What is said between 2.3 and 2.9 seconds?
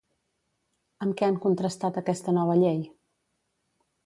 nova llei?